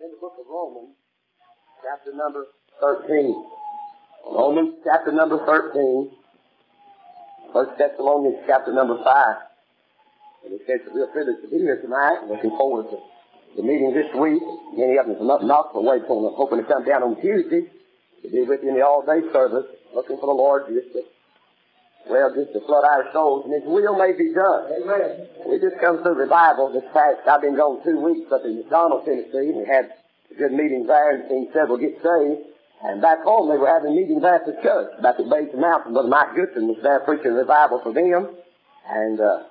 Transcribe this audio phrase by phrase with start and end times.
[0.00, 0.92] in the book of Romans,
[1.80, 2.44] chapter number
[2.80, 3.32] 13.
[4.28, 6.10] Romans chapter number 13.
[7.52, 9.36] First Thessalonians chapter number 5.
[10.44, 12.28] And it says it's a real privilege to be here tonight.
[12.28, 12.98] Looking forward to
[13.56, 14.42] the meeting this week.
[14.76, 17.64] Many of them from up Knoxville way I'm hoping to come down on Tuesday
[18.22, 19.64] to be with you in the all-day service.
[19.94, 21.08] Looking for the Lord just to,
[22.08, 24.70] well, just to flood our souls and His will may be done.
[24.70, 25.26] Amen.
[25.46, 29.04] We just come through revival this past, I've been gone two weeks up in McDonald,
[29.04, 29.90] Tennessee, and we had
[30.30, 32.54] a good meeting there and seen several get saved.
[32.84, 35.94] And back home they were having meetings after church back at Base Mountain.
[35.94, 38.28] Brother Mike Goodson was there preaching revival for them.
[38.86, 39.42] And, uh,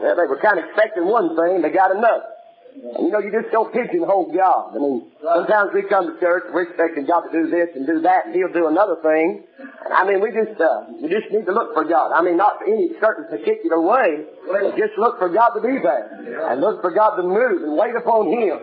[0.00, 2.37] well, they were kind of expecting one thing, they got another.
[2.78, 4.76] And you know, you just don't pigeonhole God.
[4.76, 8.00] I mean, sometimes we come to church, we're expecting God to do this and do
[8.02, 9.42] that, and He'll do another thing.
[9.90, 12.12] I mean, we just, uh, we just need to look for God.
[12.14, 16.50] I mean, not any certain particular way, but just look for God to be there.
[16.50, 18.62] And look for God to move and wait upon Him.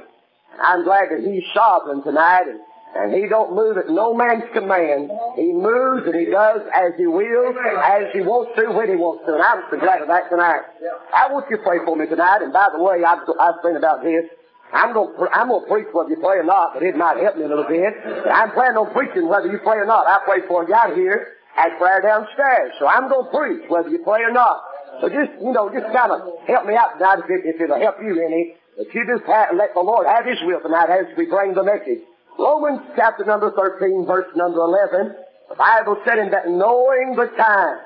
[0.62, 2.60] I'm glad that He's sovereign tonight, and
[2.95, 5.12] and he don't move at no man's command.
[5.35, 9.27] He moves and he does as he wills, as he wants to, when he wants
[9.27, 9.35] to.
[9.35, 10.63] And I'm so glad of that tonight.
[11.12, 12.40] I want you to pray for me tonight.
[12.40, 14.24] And by the way, I've, I've thinking about this.
[14.71, 17.35] I'm going to I'm to preach whether you pray or not, but it might help
[17.37, 17.93] me a little bit.
[18.32, 20.07] I'm planning on preaching whether you pray or not.
[20.07, 22.74] I pray for you out here at prayer downstairs.
[22.80, 24.63] So I'm going to preach whether you pray or not.
[25.04, 27.80] So just, you know, just kind of help me out tonight if, it, if it'll
[27.80, 28.55] help you any.
[28.80, 31.63] But you just have, let the Lord have His will tonight as we bring the
[31.63, 32.04] message.
[32.38, 35.16] Romans chapter number 13, verse number 11,
[35.50, 37.77] the Bible said, in that knowing the time,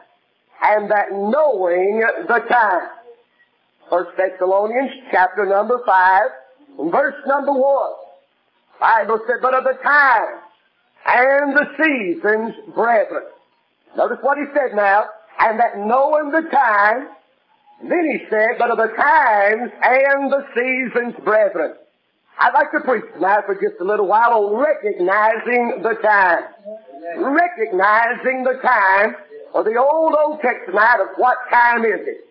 [0.61, 2.89] and that knowing the time.
[3.89, 6.22] First Thessalonians chapter number 5,
[6.91, 7.94] verse number 1.
[8.80, 10.39] Bible said, but of the time
[11.06, 13.23] and the seasons, brethren.
[13.97, 15.06] Notice what he said now,
[15.39, 17.09] and that knowing the time,
[17.81, 21.75] then he said, but of the times and the seasons, brethren.
[22.39, 26.43] I'd like to preach tonight for just a little while on recognizing the time.
[27.19, 29.15] Recognizing the time,
[29.53, 32.23] or the old Old Testament of what time is it.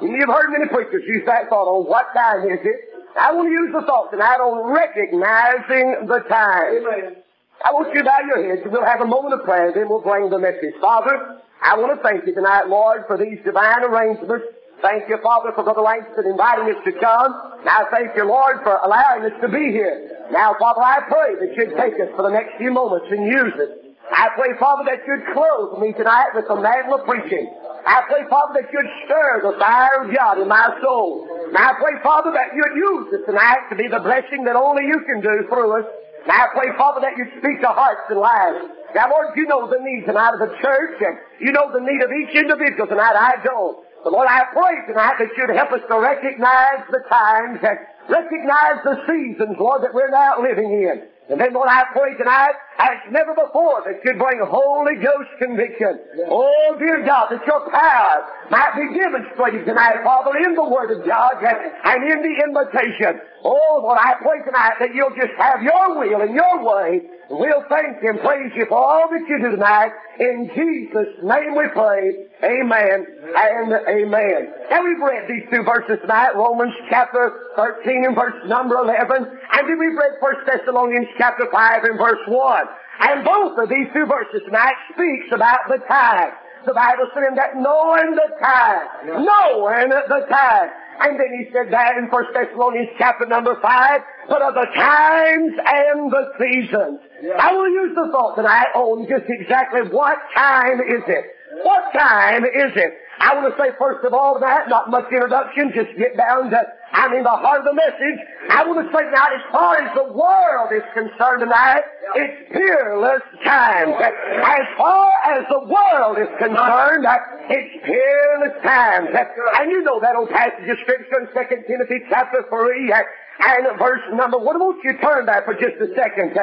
[0.00, 2.76] And you've heard many preachers use that thought on what time is it.
[3.18, 6.78] I want to use the thought tonight on recognizing the time.
[6.78, 7.16] Amen.
[7.64, 9.88] I want you to bow your heads and we'll have a moment of prayer, then
[9.88, 10.74] we'll bring the message.
[10.80, 14.46] Father, I want to thank you tonight, Lord, for these divine arrangements.
[14.80, 17.34] Thank you, Father, for Brother Langston inviting us to come.
[17.66, 20.28] Now thank you, Lord, for allowing us to be here.
[20.30, 23.54] Now, Father, I pray that you'd take us for the next few moments and use
[23.58, 23.98] it.
[24.12, 27.50] I pray, Father, that you'd clothe me tonight with the mantle of preaching.
[27.84, 31.26] I pray, Father, that you'd stir the fire of God in my soul.
[31.52, 34.86] Now I pray, Father, that you'd use it tonight to be the blessing that only
[34.86, 35.86] you can do through us.
[36.26, 38.62] Now I pray, Father, that you'd speak to hearts and lives.
[38.94, 42.00] Now, Lord, you know the need tonight of the church, and you know the need
[42.00, 43.16] of each individual tonight.
[43.16, 43.87] I don't.
[44.04, 47.78] But Lord, I pray tonight that you'd help us to recognize the times and
[48.08, 51.02] recognize the seasons, Lord, that we're now living in.
[51.28, 56.00] And then, Lord, I pray tonight, as never before, that you'd bring Holy Ghost conviction.
[56.30, 61.04] Oh, dear God, that your power might be demonstrated tonight, Father, in the Word of
[61.06, 63.20] God and, and in the invitation.
[63.44, 67.02] Oh, Lord, I pray tonight that you'll just have your will and your way.
[67.30, 69.92] We'll thank you and praise you for all that you do tonight.
[70.18, 72.24] In Jesus' name we pray.
[72.42, 73.04] Amen
[73.36, 74.40] and amen.
[74.70, 79.28] Now we've read these two verses tonight, Romans chapter 13 and verse number 11.
[79.28, 82.64] And then we've read 1 Thessalonians chapter 5 and verse 1.
[83.00, 86.32] And both of these two verses tonight speaks about the time.
[86.64, 90.70] The Bible said that knowing the time, knowing the time.
[91.00, 95.52] And then he said that in 1 Thessalonians chapter number 5, but of the times
[95.64, 97.00] and the seasons.
[97.18, 101.24] I will use the thought tonight on just exactly what time is it.
[101.62, 102.92] What time is it?
[103.18, 106.60] I want to say first of all that, not much introduction, just get down to,
[106.92, 108.18] I mean, the heart of the message.
[108.50, 111.82] I want to say now, as far as the world is concerned tonight,
[112.14, 113.98] it's peerless times.
[113.98, 117.02] As far as the world is concerned,
[117.50, 119.10] it's peerless times.
[119.10, 124.02] And you know that old passage of Scripture in 2 Timothy chapter 3 and verse
[124.14, 124.46] number 1.
[124.46, 126.38] I want you turn that for just a second.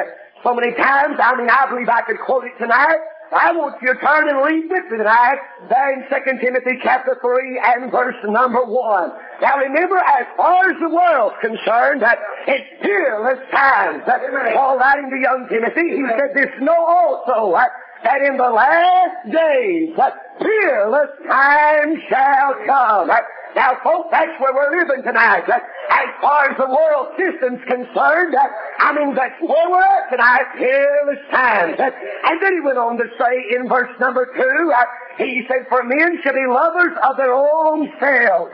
[0.46, 3.02] So many times, I mean, I believe I could quote it tonight.
[3.34, 7.18] I want you to turn and read with me tonight, there in 2 Timothy chapter
[7.20, 9.10] 3 and verse number 1.
[9.42, 14.06] Now remember, as far as the world's concerned, that it's peerless times.
[14.06, 14.22] That
[14.54, 17.66] Paul writing to young Timothy, he said, this know also uh,
[18.04, 23.10] that in the last days, that peerless times shall come.
[23.56, 25.48] Now, folks, that's where we're living tonight.
[25.48, 25.56] Uh,
[25.88, 28.44] As far as the world system's concerned, uh,
[28.78, 31.80] I mean, that's where we're at tonight, peerless times.
[31.80, 31.88] Uh,
[32.28, 34.84] And then he went on to say in verse number two, uh,
[35.16, 38.52] he said, For men should be lovers of their own selves.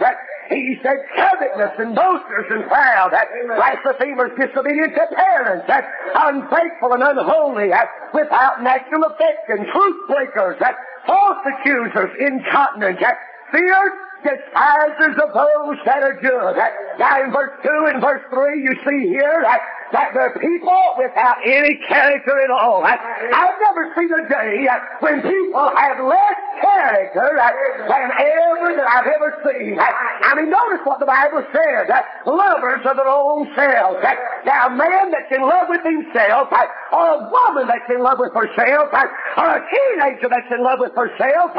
[0.48, 5.66] He said covetousness and boasters and proud, blasphemers, disobedient to parents,
[6.14, 7.70] unfaithful and unholy,
[8.14, 10.60] without natural affection, truth breakers,
[11.06, 12.98] false accusers, incontinent,
[13.50, 16.56] fierce, despisers of those that are good.
[16.98, 19.60] Now in verse 2 and verse 3 you see here that,
[19.92, 22.82] that they're people without any character at all.
[22.84, 24.66] I've never seen a day
[25.00, 27.28] when people have less character
[27.88, 29.78] than ever that I've ever seen.
[29.78, 31.90] I mean, notice what the Bible says.
[32.26, 33.98] Lovers of their own selves.
[34.46, 36.48] Now, a man that's in love with himself,
[36.92, 40.94] or a woman that's in love with herself, or a teenager that's in love with
[40.94, 41.52] herself,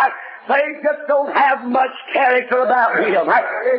[0.47, 3.27] they just don't have much character about him.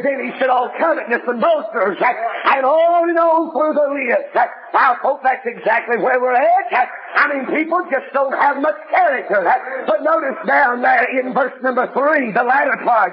[0.03, 4.33] Then he said, all covetousness and boasters, and on and on through the list.
[4.73, 6.89] Now, folks, that's exactly where we're at.
[7.17, 9.45] I mean, people just don't have much character.
[9.87, 13.13] But notice down there in verse number three, the latter part,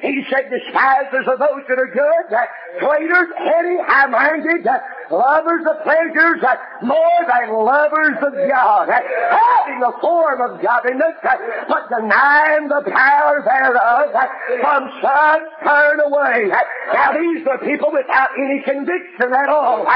[0.00, 2.26] he said, despisers of those that are good,
[2.80, 4.66] traitors, heady, high-minded,
[5.10, 6.42] lovers of pleasures
[6.82, 11.16] more than lovers of God, having a form of godliness,
[11.68, 14.12] but denying the power thereof,
[14.60, 16.52] from such turn away.
[16.92, 19.86] Now these are people without any conviction at all.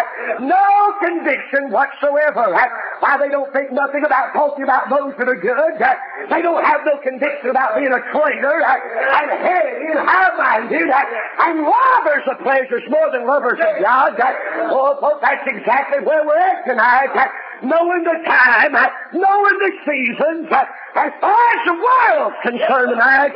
[0.40, 2.56] No conviction whatsoever.
[3.00, 5.78] Why they don't think nothing about talking about those that are good.
[6.30, 12.24] They don't have no conviction about being a traitor and heady and high-minded and lovers
[12.30, 14.16] of pleasures more than lovers of God.
[14.72, 17.12] Oh, folks, that's exactly where we're at tonight.
[17.62, 18.74] Knowing the time,
[19.14, 23.30] knowing the seasons, as far as the world's concerned tonight,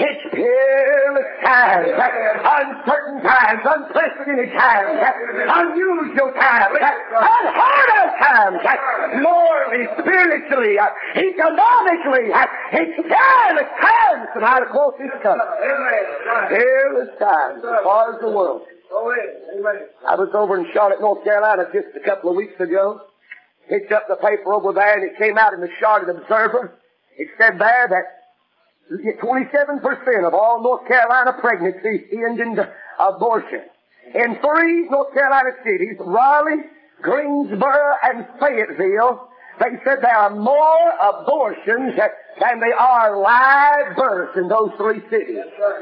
[0.00, 4.96] it's peerless times, uncertain times, unprecedented times,
[5.44, 8.64] unusual times, unheard of times,
[9.20, 12.32] morally, spiritually, economically,
[12.72, 15.44] it's peerless times tonight across this country.
[16.48, 18.62] Peerless times as far as the world.
[18.90, 19.12] Oh,
[20.08, 23.02] I was over in Charlotte, North Carolina just a couple of weeks ago.
[23.68, 26.72] Picked up the paper over there and it came out in the Charlotte Observer.
[27.18, 28.16] It said there that
[29.20, 32.58] 27% of all North Carolina pregnancies end in
[32.98, 33.62] abortion.
[34.14, 36.62] In three North Carolina cities, Raleigh,
[37.02, 39.28] Greensboro, and Fayetteville,
[39.58, 41.98] they said there are more abortions
[42.40, 45.40] than they are live births in those three cities.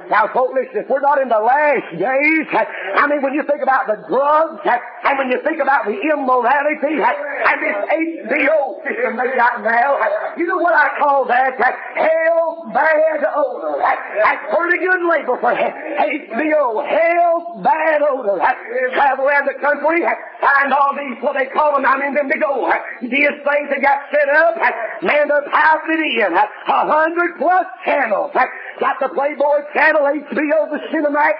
[0.09, 3.63] Now, folks, listen, if we're not in the last days, I mean, when you think
[3.63, 7.79] about the drugs, and when you think about the immorality, and this
[8.31, 9.99] HBO system they got now,
[10.39, 11.59] you know what I call that?
[11.59, 13.83] Hell bad odor.
[13.83, 16.87] That's pretty good label for HBO.
[16.87, 18.39] Hell bad odor.
[18.95, 20.07] Travel around the country,
[20.41, 22.71] find all these, what they call them, I mean, them big old,
[23.03, 23.11] these
[23.43, 24.55] things that got set up,
[25.03, 28.33] man, they're it in a hundred plus channels.
[28.81, 31.35] Got the Playboy Channel, HBO, the Cinemax,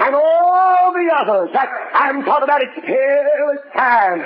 [0.00, 1.50] and all the others.
[1.92, 4.24] I'm talking about its peerless times,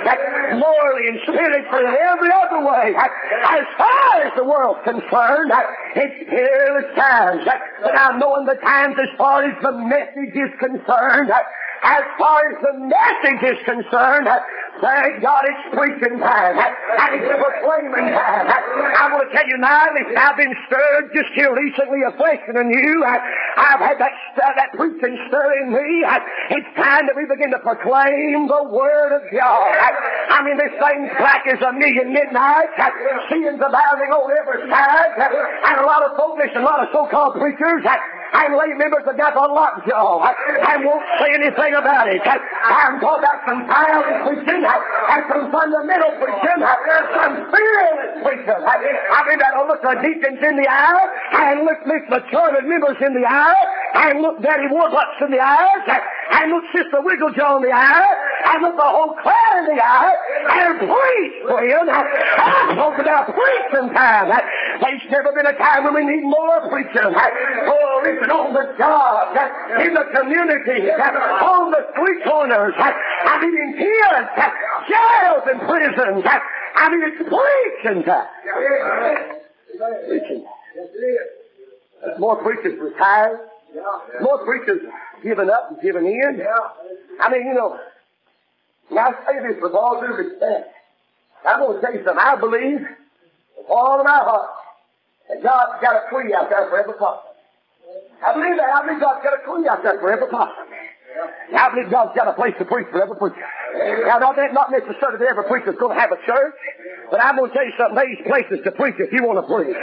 [0.55, 2.95] morally and spiritually and every other way.
[2.95, 5.51] As far as the world's concerned,
[5.95, 7.43] it's peerless times.
[7.83, 11.31] But now knowing the times as far as the message is concerned,
[11.83, 14.27] as far as the message is concerned,
[14.81, 16.57] thank God it's preaching time.
[16.57, 18.34] And it's proclaiming time.
[19.35, 23.03] I tell you now, I've been stirred just here recently afresh and anew.
[23.03, 26.07] I've had that, uh, that preaching stir in me.
[26.55, 29.75] It's time that we begin to proclaim the Word of God.
[30.31, 32.71] I mean, this thing's black as a million midnight.
[33.27, 35.19] Sin's abounding on every side.
[35.19, 37.83] And a lot of folks, a lot of so-called preachers,
[38.33, 42.21] and lay members have got the lockjaw I won't say anything about it.
[42.25, 48.61] I'm talking about some violent preaching and some fundamental preaching, some fearless preaching.
[48.65, 51.07] I mean, that'll look the deacons in the eye
[51.45, 55.87] and look Miss Maturity members in the eye and look Daddy Warbucks in the eyes
[56.31, 58.13] and look Sister Wigglejaw in the eye
[58.51, 60.13] and look the whole clan in the eye
[60.51, 61.89] and preach, friend.
[61.89, 64.29] I'm talking about preaching time.
[64.29, 67.07] There's never been a time when we need more preaching.
[67.07, 69.31] Oh, listen, on the job,
[69.79, 74.27] in the community, on the street corners, I mean in tears,
[74.91, 76.25] jails and prisons.
[76.75, 78.27] I mean it's preaching time.
[80.07, 80.45] Preaching.
[82.19, 83.39] More preachers retired.
[84.21, 84.81] More preachers
[85.23, 86.41] giving up and giving in.
[87.19, 87.79] I mean, you know,
[88.91, 90.71] now I say this with all due respect.
[91.47, 92.19] I'm going to tell you something.
[92.19, 92.81] I believe
[93.57, 94.49] with all of my heart
[95.29, 97.33] that God's got a tree out there for every person.
[98.25, 98.69] I believe that.
[98.69, 100.65] I believe God's got a tree out there for every person.
[101.55, 103.47] I believe God's got a place to preach for every preacher.
[104.05, 106.55] Now, not, not necessarily that every preacher's going to have a church,
[107.09, 107.95] but I'm going to tell you something.
[107.95, 109.75] There's places to preach if you want to preach.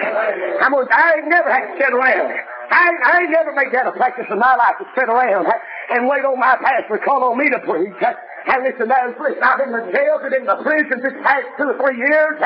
[0.60, 2.36] I'm going to, I ain't never had to sit around
[2.72, 5.44] I, I ain't never made that a practice in my life to sit around
[5.92, 7.92] and wait on my pastor to call on me to preach.
[8.00, 11.46] And listen, there's, listen, I've been in the jails and in the prisons this past
[11.60, 12.40] two or three years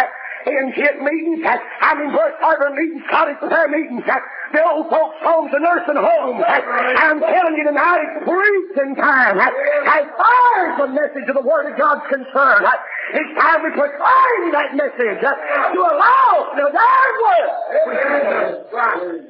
[0.47, 1.45] in hit meetings.
[1.81, 6.43] I'm in brush arbor meetings, cottage prayer meetings, the old folks' homes, the nursing homes.
[6.47, 9.39] I'm telling you tonight, it's preaching time.
[9.43, 12.67] As far as the message of the Word of God's concerned,
[13.15, 17.53] it's time we proclaim that message to a lost and a dying world.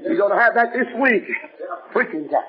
[0.04, 1.24] You're going to have that this week.
[1.92, 2.44] Preaching time.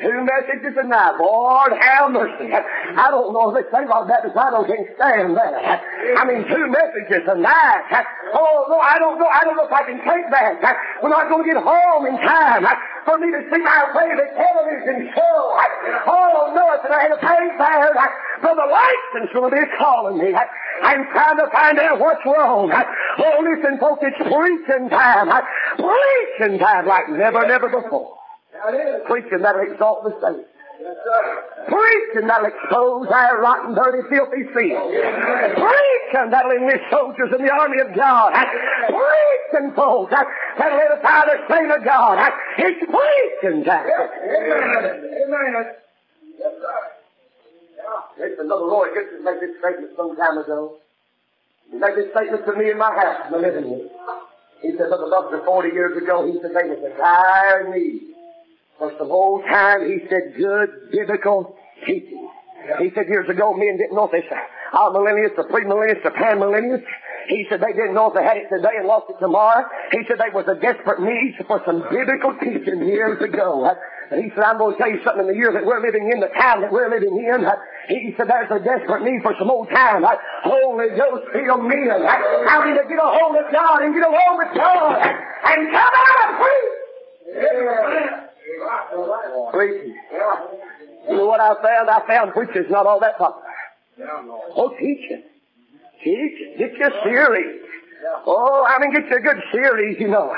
[0.00, 1.20] Two messages a night.
[1.20, 2.48] Lord, have mercy.
[2.52, 5.84] I don't know if they say about that, because I don't can stand that.
[6.16, 7.84] I mean, two messages a night.
[8.32, 9.28] Oh, no, I don't know.
[9.28, 10.58] I don't know if I can take that.
[11.02, 12.64] We're not going to get home in time
[13.04, 15.40] for me to see my favorite television show.
[16.08, 17.92] Oh, no, it's I had to pay there
[18.40, 20.34] for the license will be calling me.
[20.34, 22.72] I'm trying to find out what's wrong.
[22.72, 25.30] Oh, listen, folks, it's preaching time.
[25.76, 28.18] Preaching time like never, never before.
[29.06, 30.48] Preaching that'll exalt the saints.
[31.68, 34.78] Preaching that'll expose our rotten, dirty, filthy sin.
[35.58, 38.32] Preaching that'll enlist soldiers in the army of God.
[38.86, 42.32] Preaching, folks, that'll edify the saint of God.
[42.58, 43.86] It's preaching time.
[43.86, 45.10] Amen.
[45.26, 45.64] Amen.
[46.38, 46.52] Yes.
[48.18, 50.76] Listen, Brother Roy Gibson made this statement some time ago.
[51.70, 53.88] He made this statement to me in my house, in the living room.
[54.60, 58.11] He said, Brother Buster, 40 years ago, he said, they was a dire need
[58.90, 61.54] for the whole time he said good biblical
[61.86, 62.28] teaching.
[62.78, 64.24] He said years ago men didn't know this.
[64.74, 66.82] amillennials, the pre-millennials, the pan-millennials.
[67.28, 69.62] He said they didn't know if they had it today and lost it tomorrow.
[69.92, 73.70] He said there was a desperate need for some biblical teaching years ago.
[74.10, 76.18] He said, I'm going to tell you something in the year that we're living in,
[76.20, 77.46] the time that we're living in.
[77.88, 80.02] He said there's a desperate need for some old time.
[80.42, 81.94] Holy Ghost filled men.
[81.94, 85.94] I need to get a hold of God and get along with God and come
[85.94, 86.82] out and preach.
[87.38, 88.31] Yeah.
[89.52, 89.96] Preaching.
[91.08, 91.90] You know what I found?
[91.90, 93.48] I found preachers not all that popular.
[94.56, 95.22] Oh, teaching.
[96.02, 96.54] Teaching.
[96.58, 97.60] Get your series.
[98.26, 100.34] Oh, I mean, get you a good series, you know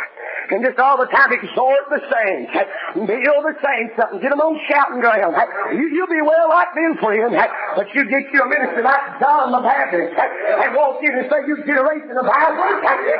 [0.51, 2.53] and just all the time exhort the saints,
[2.95, 5.33] build the saints up, and get them on shouting ground.
[5.73, 7.33] You, you'll be well like them, friend,
[7.77, 11.41] but you get you a minister like John the Baptist and walk in and say
[11.49, 12.61] you generation of Bible.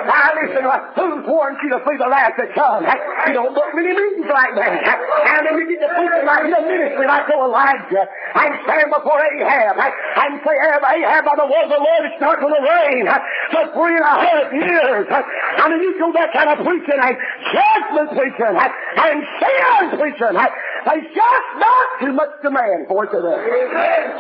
[0.05, 0.65] Now listen,
[0.97, 2.87] who's warned you to flee the wrath that comes?
[3.27, 4.85] You don't book many meetings like that.
[4.85, 9.77] And then we get to preaching like the ministry like Elijah and stand before Ahab
[9.81, 13.05] and say, Ahab, by the word of the Lord, it's not going to rain
[13.53, 15.07] for three and a half years.
[15.09, 20.35] I mean, you do that kind of preaching judgment preaching and sin preaching.
[20.35, 23.41] There's just not too much demand for today.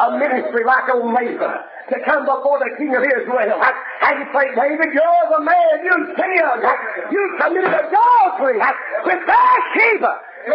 [0.01, 1.55] A ministry like old Nathan
[1.93, 6.65] to come before the king of Israel and say, David, you're the man, you sinned,
[7.13, 8.57] you committed adultery
[9.05, 10.13] with Bathsheba.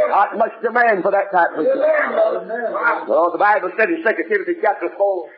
[0.10, 3.10] Not much demand for that type of thing.
[3.10, 5.29] Well, the Bible said in 2 Timothy chapter 4,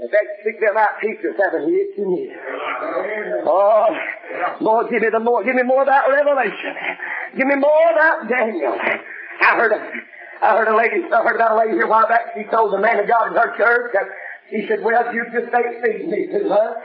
[0.00, 3.44] if they speak them out teachers having hit you near.
[3.44, 3.84] Oh,
[4.60, 6.72] Lord, give me the more, give me more that revelation.
[7.36, 8.72] Give me more that Daniel.
[8.72, 9.80] I heard a,
[10.40, 12.32] I heard a lady, I heard about a lady here a while back.
[12.34, 14.08] She told the man of God in her church that
[14.48, 16.80] she said, well, you just ain't feeding me too much.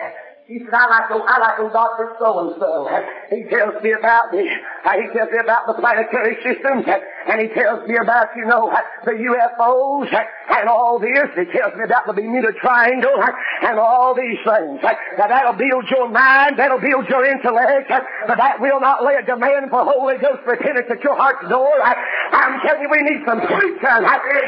[0.45, 2.13] He said, I like, I like old Dr.
[2.19, 2.87] So-and-so.
[3.31, 6.85] He tells me about the, he tells me about the planetary systems,
[7.27, 8.71] and he tells me about, you know,
[9.03, 11.29] the UFOs, and all this.
[11.35, 13.17] He tells me about the Bermuda Triangle,
[13.63, 14.79] and all these things.
[15.17, 17.89] Now that'll build your mind, that'll build your intellect,
[18.27, 21.73] but that will not lay a demand for Holy Ghost repentance at your heart's door.
[21.81, 24.01] I'm telling you, we need some preaching.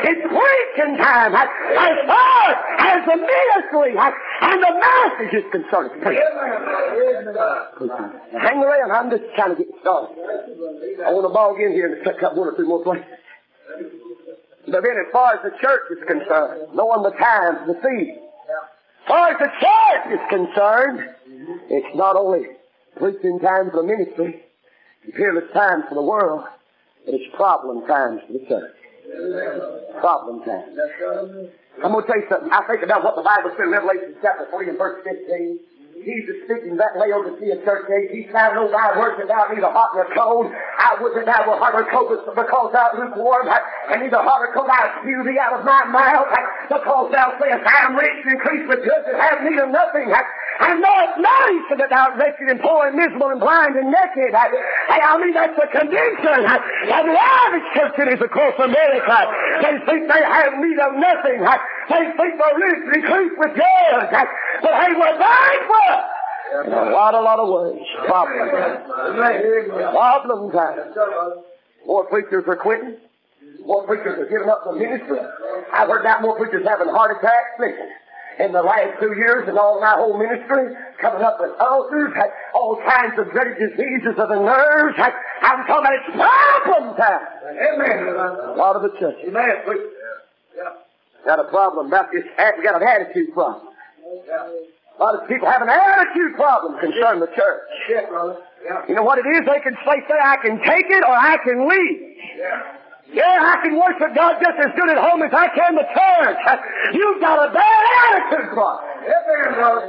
[0.06, 1.34] It's preaching time.
[1.34, 1.50] As
[2.06, 5.92] far as the ministry and the message is concerned.
[8.38, 8.92] Hang around.
[8.92, 10.14] I'm just trying to get started.
[11.04, 12.67] I want to bog in here and pick up one or two
[14.70, 19.08] But then as far as the church is concerned, knowing the times, the season, as
[19.08, 21.16] far as the church is concerned,
[21.70, 22.48] it's not only
[22.98, 24.44] preaching time for the ministry,
[25.16, 26.44] peerless times for the world,
[27.06, 28.76] but it's problem times for the church.
[30.02, 30.78] Problem times.
[31.84, 32.50] I'm going to tell you something.
[32.52, 35.60] I think about what the Bible said in Revelation chapter 3 and verse 15.
[36.04, 40.08] Jesus speaking that Laodicea church age, he said, know thy that thou neither hot nor
[40.14, 40.52] cold.
[40.52, 44.52] I would that thou were hot or cold because thou lukewarm, and neither hot or
[44.54, 46.30] cold I spew thee out of my mouth,
[46.70, 50.14] because thou sayest, I am rich and increased with goods and have need of nothing.
[50.60, 53.94] And knowest not, he said, that thou wretched and poor and miserable and blind and
[53.94, 54.34] naked.
[54.34, 59.18] Hey, I mean, that's the condition of the average churches across America.
[59.62, 61.46] They think they have need of nothing.
[61.46, 63.06] They think they're rich
[63.38, 64.10] with goods.
[64.62, 66.10] But hey, we're bankrupt.
[66.66, 67.86] In a lot, a lot of ways.
[68.08, 68.50] Problem.
[69.94, 70.80] Problem time.
[71.86, 72.98] More preachers are quitting.
[73.66, 75.20] More preachers are giving up the ministry.
[75.74, 77.60] I've heard that more preachers having heart attacks.
[77.60, 77.90] Listen,
[78.40, 82.30] in the last two years and all my whole ministry, coming up with ulcers, had
[82.54, 84.96] all kinds of dreaded diseases of the nerves.
[84.98, 87.28] Had, I'm talking about it's problem time.
[87.50, 88.08] Amen.
[88.08, 89.18] A lot of the church.
[89.28, 89.50] Amen.
[89.68, 89.82] We-
[91.26, 92.24] Got a problem about this.
[92.58, 93.68] We got an attitude problem.
[94.28, 94.48] Yeah.
[94.98, 97.62] A lot of people have an attitude problem concerning the church.
[97.86, 98.38] Shit, brother.
[98.64, 98.82] Yeah.
[98.88, 99.42] You know what it is?
[99.46, 102.16] They can say, say, I can take it or I can leave.
[102.38, 102.64] Yeah.
[103.14, 106.40] Yeah, I can worship God just as good at home as I can the church.
[106.94, 108.84] You've got a bad attitude problem.
[109.08, 109.88] Amen, brother.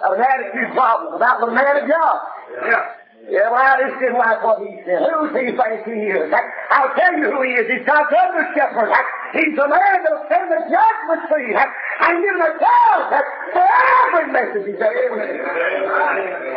[0.00, 2.18] Got an attitude problem about the man of God.
[2.62, 3.00] Yeah.
[3.28, 5.06] Yeah, well, I just didn't like what he said.
[5.06, 6.32] Who he think he is?
[6.72, 7.68] I'll tell you who he is.
[7.68, 8.90] He's God's under shepherd.
[9.36, 13.12] He's the man that'll send the judgment seat and give an account
[13.54, 14.90] for every message he says.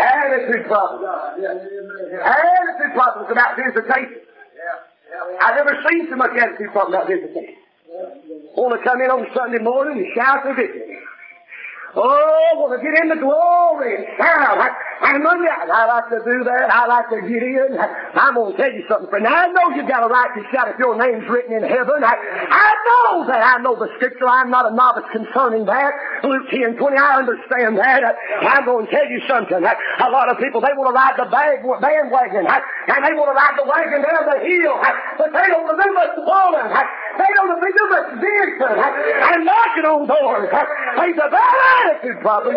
[0.02, 1.04] Attitude problem.
[2.26, 4.23] Attitude problems about visitation.
[5.42, 7.56] I've never seen so much attitude problem about visitation.
[8.56, 10.98] Want to come in on Sunday morning and shout the victory.
[11.96, 14.58] Oh, want to get in the glory and shout.
[14.58, 14.70] I,
[15.14, 15.46] I'm Monday.
[15.46, 16.66] I like to do that.
[16.74, 17.78] I like to get in.
[17.78, 19.30] I'm going to tell you something, friend.
[19.30, 22.02] I know you've got a right to shout if your name's written in heaven.
[22.02, 23.42] I, I know that.
[23.46, 24.26] I know the scripture.
[24.26, 25.94] I'm not a novice concerning that.
[26.26, 28.02] Luke 10 20, I understand that.
[28.02, 29.62] I, I'm going to tell you something.
[29.62, 32.58] I, a lot of people, they want to ride the bag, bandwagon, I,
[32.90, 35.78] and they want to ride the wagon down the hill, I, but they don't to
[35.78, 35.94] do.
[35.94, 36.86] I,
[37.18, 40.50] they don't want to do much dancing I, and knocking on doors.
[40.50, 42.56] There's a bad attitude problem.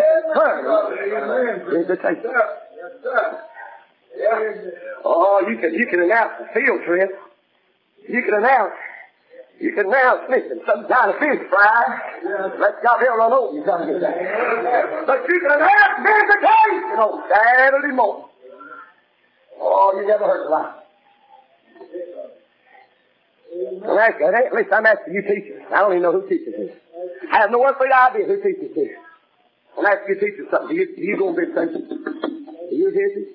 [2.77, 3.41] Yes, sir.
[4.17, 5.03] Yeah.
[5.05, 7.11] Oh, you can you can announce the field trip.
[8.07, 8.73] You can announce.
[9.59, 11.83] You can announce, listen, some kind of fish fry.
[12.59, 13.99] Let God hell run over you come here.
[15.07, 18.25] But you can announce visitation on Saturday morning.
[19.59, 20.47] Oh, you never heard
[23.57, 25.63] I'm asking, at least I'm asking you teachers.
[25.73, 26.71] I don't even know who teaches this.
[27.31, 28.89] I have no earthly idea who teaches this.
[29.77, 30.69] I'm asking you teachers something.
[30.69, 31.87] Do you, do you go on visitation?
[31.89, 33.33] Do you hear this?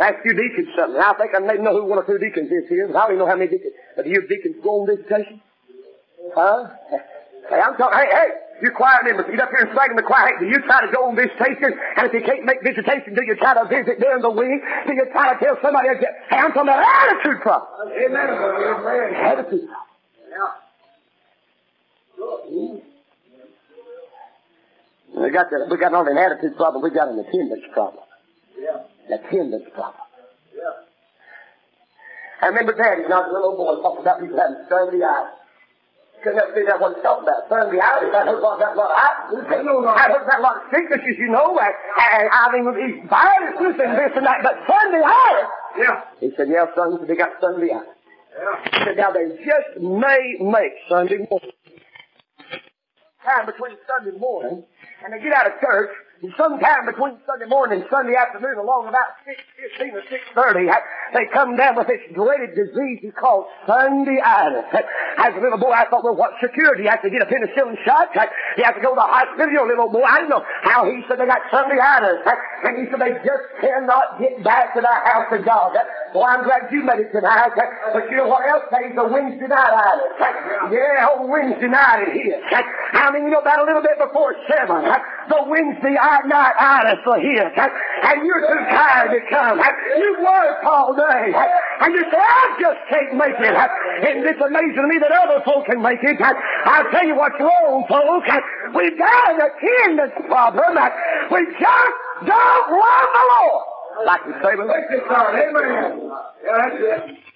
[0.00, 1.00] Ask you deacons something.
[1.00, 2.88] I think I may know who one or two deacons is here.
[2.88, 3.74] I don't even know how many deacons.
[3.96, 5.40] But do you deacons go on visitation?
[6.34, 6.68] Huh?
[7.48, 7.98] Hey, I'm talking.
[7.98, 8.30] Hey, hey,
[8.62, 10.32] you choir members, get up here and sing in the choir.
[10.38, 11.72] Do you try to go on visitation?
[11.96, 14.60] And if you can't make visitation, do you try to visit during the week?
[14.86, 15.88] Do you try to tell somebody?
[15.88, 15.98] else?
[16.28, 17.92] Hey, I'm talking about attitude problem.
[17.92, 18.28] Amen.
[19.16, 19.90] Attitude problem.
[20.28, 20.60] Yeah.
[25.16, 26.82] We got the, we got not an attitude problem.
[26.82, 28.04] We got an attendance problem.
[28.58, 29.16] Yeah.
[29.16, 30.04] Attendance problem.
[30.54, 30.86] Yeah.
[32.42, 35.39] I remember Daddy, when I was a little boy, talking about people having Sunday eyes.
[36.20, 37.48] Figure out what he's talking about.
[37.48, 38.04] Sunday eyes.
[38.12, 38.92] I heard about that lot.
[38.92, 41.56] I, I heard that lot of sicknesses, you know.
[41.56, 45.48] I, I, I mean, he's viruses and this and that, but Sunday eyes.
[45.78, 46.04] Yeah.
[46.20, 47.88] He said, yeah, son, they got Sunday eyes.
[48.36, 48.56] Yeah.
[48.64, 51.56] He said, now they just may make Sunday morning.
[53.24, 54.64] Time between Sunday morning
[55.04, 55.90] and they get out of church,
[56.22, 60.68] and sometime between Sunday morning and Sunday afternoon, along about six fifteen or six thirty,
[61.14, 64.68] they come down with this dreaded disease called Sunday'itis.
[65.16, 66.84] As a little boy, I thought, well, what security?
[66.84, 68.12] You have to get a penicillin shot.
[68.56, 69.48] You have to go to the hospital.
[69.48, 72.20] Your little boy, I didn't know how he said they got Sunday'itis,
[72.68, 75.72] and he said they just cannot get back to the house of God.
[76.12, 77.56] Well, I'm glad you made it tonight.
[77.56, 80.74] But you know what else pays the Wednesday night itis?
[80.74, 82.42] Yeah, on Wednesday night it is.
[82.92, 84.84] I mean, you know, about a little bit before seven,
[85.28, 87.52] the Wednesday night itis will hit.
[87.56, 89.58] And you're too tired to come.
[89.58, 91.32] You worked all day.
[91.80, 93.54] And you say, I just can't make it.
[93.54, 96.20] And it's amazing to me that other folk can make it.
[96.20, 98.28] I'll tell you what's wrong, folks.
[98.74, 100.76] We've got an attendance problem.
[101.30, 101.96] We just
[102.26, 103.64] don't love the Lord.
[104.06, 104.54] Like we say.
[104.56, 106.10] Amen.
[106.44, 107.29] Yeah, that's it.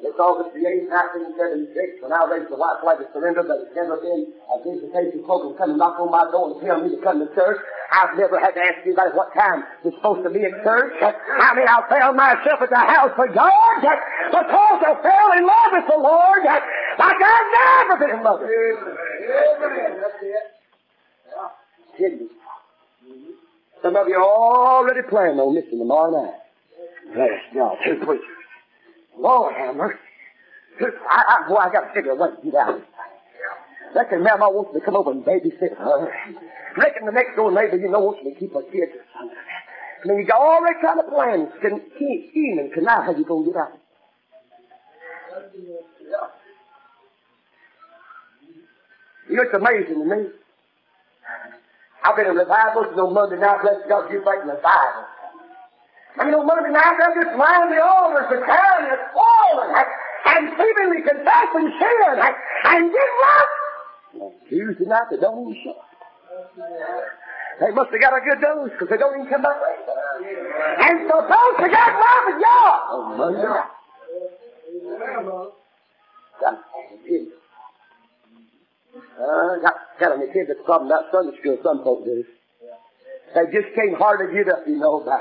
[0.00, 0.88] It's August the 8th,
[1.36, 5.20] 1976, when I raised the white flag of surrender, but it's never been a visitation
[5.28, 7.60] program come and knock on my door and tell me to come to church.
[7.92, 10.96] I've never had to ask anybody what time we're supposed to be at church.
[11.04, 15.70] I mean, I found myself at the house of God because I fell in love
[15.76, 16.64] with the Lord like
[17.20, 18.80] I've never been in love with Him.
[20.24, 20.48] It.
[21.96, 22.28] Hidden.
[23.82, 26.40] Some of you already planning on missing tomorrow night.
[27.12, 28.39] Bless God, two preachers.
[29.18, 29.98] Lord have mercy.
[30.80, 33.94] I, I, boy, I got to figure a way to get out of this thing.
[33.94, 36.12] Reckon Mama wants me to come over and babysit her.
[36.76, 39.36] Reckon the next door neighbor, you know, wants me to keep her kids or something.
[39.36, 41.82] I mean, you got already trying to plan, can,
[42.30, 43.72] scheming, can now how you gonna get out.
[49.28, 50.30] You know, it's amazing to me.
[52.02, 55.04] I've been in revivals on Monday night, bless God, you think revival.
[56.18, 59.72] I mean, on Monday night, they're just lining the altars, the town is falling.
[60.26, 63.50] and seemingly confessing sin and get right.
[64.48, 65.76] Tuesday night they don't even show.
[67.60, 69.56] They must have got a good dose because they don't even come back.
[70.80, 72.80] And suppose they got love with God.
[72.90, 73.70] Oh, Monday night.
[79.20, 82.24] Uh, got telling the kids the problem about Sunday school, some folks do.
[83.34, 85.20] They just can't hardly get up, you know, by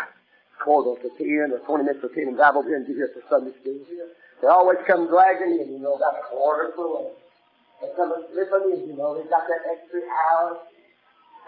[0.59, 3.11] quarter to ten or twenty minutes to ten and drive over here and get here
[3.15, 3.79] for Sunday school.
[4.41, 7.15] They always come dragging in, you know, about a quarter to eleven.
[7.81, 10.59] They come and slipping in, you know, they got that extra hour.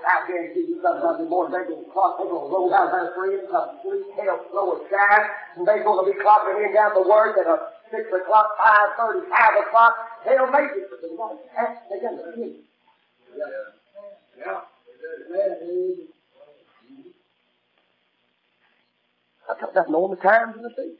[0.01, 3.37] I guarantee you something Monday morning, going to clock, they're going to roll down three
[3.37, 6.97] and come three, hell, slow as shine, and they're going to be clocking in down
[6.97, 9.93] the work at a six o'clock, five thirty, five o'clock.
[10.25, 11.39] They'll make it, but they got to,
[11.85, 12.49] they got to get
[13.37, 13.45] Yeah.
[14.41, 14.61] Yeah.
[15.31, 16.20] I thought
[19.73, 20.97] that's knowing the times and the seasons.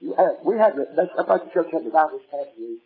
[0.00, 2.80] You have, we had the, that's, that's like the church had the Bible past week.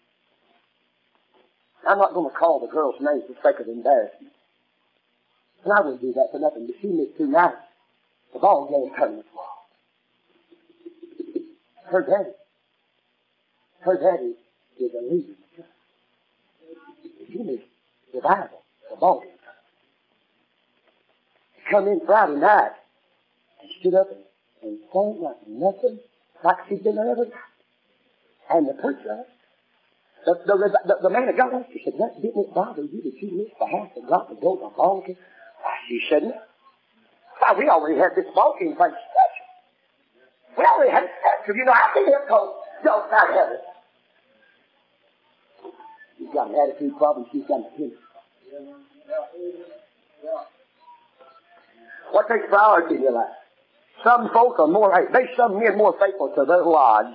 [1.86, 4.32] I'm not going to call the girl's name for sake of embarrassment.
[5.64, 7.56] And I wouldn't do that for nothing, but she missed two nights.
[8.32, 9.48] The ball game tournament was.
[11.90, 12.30] Her daddy,
[13.80, 14.34] her daddy
[14.80, 15.66] is a leader in the church.
[17.30, 17.68] She missed
[18.14, 19.31] the Bible, the ball game.
[21.72, 22.72] Come in Friday night
[23.62, 24.08] and stood up
[24.62, 25.98] and, sang like nothing,
[26.44, 27.32] like she'd been there every.
[28.52, 29.24] And the preacher
[30.26, 33.02] the, the, the, the man of God asked, he said, that, didn't it bother you
[33.02, 35.16] that you missed the house of God to go to a ball game?
[35.88, 36.36] She said, no.
[37.40, 39.48] Why, we already had this game thing special.
[40.56, 41.56] We already had it special.
[41.56, 42.54] You know, I think it goes,
[42.84, 43.58] go out heaven.
[46.18, 47.26] She's got an attitude problem.
[47.32, 47.98] She's got an opinion.
[52.12, 53.34] What takes priority in your life?
[54.04, 57.14] Some folk are more, they some men more faithful to their lodge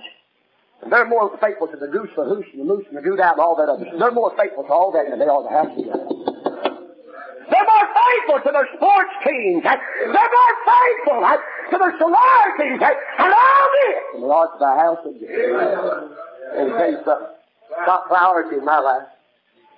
[0.86, 3.40] they're more faithful to the goose, the hoosh, and the moose, and the doodah, and
[3.40, 6.06] all that other They're more faithful to all that than they are to house together.
[7.50, 9.62] They're more faithful to their sports teams.
[9.66, 15.14] They're more faithful to their sororities and all this they are to the house of
[15.18, 16.14] God.
[16.54, 17.34] And tell you something.
[17.84, 19.08] Top priority in my life,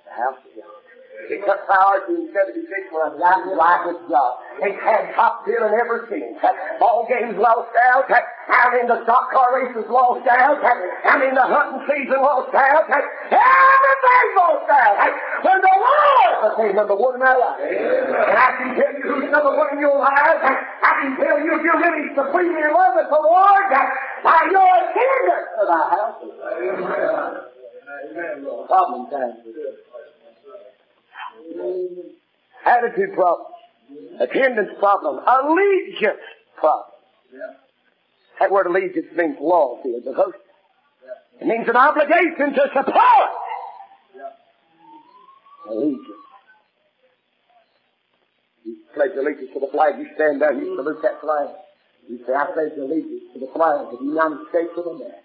[0.05, 0.80] the house of God.
[1.29, 4.33] It took power to 76 when I got in life with God.
[4.59, 6.39] It had top billing ever since.
[6.79, 8.09] Ball games lost out.
[8.09, 10.59] I mean the stock car races lost out.
[10.59, 12.89] I mean the hunting season lost out.
[12.89, 14.97] Everything lost out.
[15.45, 17.59] When the Lord became number one in my life.
[17.61, 20.41] And I can tell you who's number one in your life.
[20.41, 23.71] I can tell you if you're really supremely in love with the Lord
[24.23, 26.19] by your attendance to the house.
[28.01, 28.45] Amen.
[28.67, 29.37] Problem time.
[32.65, 33.47] Attitude problem.
[34.19, 35.19] Attendance problem.
[35.25, 36.21] Allegiance
[36.57, 36.87] problem.
[38.39, 40.39] That word allegiance means loyalty or devotion.
[41.39, 43.29] It means an obligation to support.
[45.69, 46.07] Allegiance.
[48.65, 51.49] You pledge allegiance to the flag, you stand there, you salute that flag.
[52.09, 55.17] You say, I pledge allegiance to the flag of the United States of America.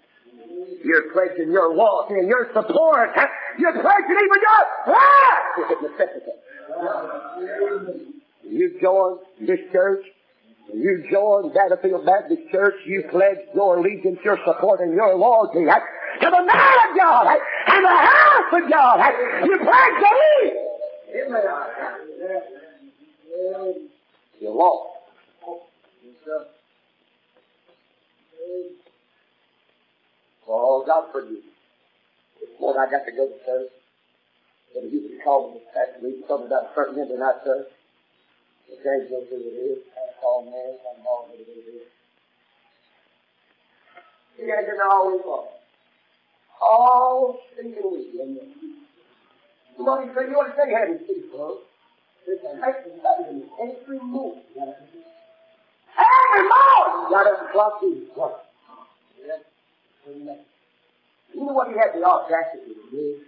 [0.83, 3.09] You're pledging your loyalty and your support.
[3.59, 6.43] You're pledging even your life if it necessitates.
[8.43, 10.05] You join this church,
[10.73, 16.29] you join Battlefield Baptist Church, you pledge your allegiance, your support, and your loyalty to
[16.29, 17.27] the man of God
[17.67, 18.99] and the house of God.
[19.45, 20.67] You pledge allegiance.
[24.39, 24.86] You're lost.
[31.25, 31.39] Me.
[32.59, 33.71] Lord, I got to go to church.
[34.73, 37.67] But you could call me this past week, something about certain Monday night church.
[38.69, 39.79] The James knows who it is.
[39.95, 41.87] I call Mary, I'm all who it is.
[44.37, 45.47] He has it always was.
[46.61, 48.13] All stinking week.
[48.13, 50.29] You know he said?
[50.29, 51.61] You want to say, having people,
[52.25, 54.43] there's a than every morning.
[55.97, 57.09] Every morning!
[57.09, 58.03] Got up and clock these.
[61.37, 63.21] You know what he had the audacity to do?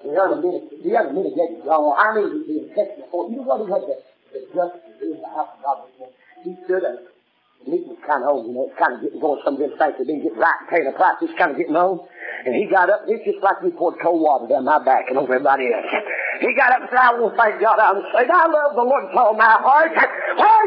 [0.00, 1.92] He had a minute, he had a minute getting wrong.
[1.92, 3.28] I mean, he'd be in text before.
[3.28, 4.00] You know what he had the,
[4.32, 6.08] the justice to do in the house of God before?
[6.40, 7.04] He stood up.
[7.60, 9.44] The meeting was kind of oh, old, you know, kind of getting going.
[9.44, 11.76] Some of them things that didn't get right, paying the price, it's kind of getting
[11.76, 12.00] on.
[12.48, 15.20] And he got up, it's just like we poured cold water down my back and
[15.20, 15.88] over everybody else.
[16.40, 17.76] He got up and said, I will thank God.
[17.76, 19.92] I was saying, I love the Lord with all my heart.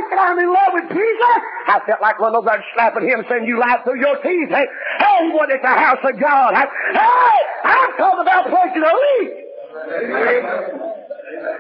[0.10, 1.38] Said I'm in love with Jesus?
[1.68, 4.50] I felt like one of those slapping him saying, you lied through your teeth.
[4.50, 4.66] Hey,
[5.00, 6.56] hey what is the house of God?
[6.56, 6.68] Hey,
[7.64, 9.32] I'm talking about placing a leak.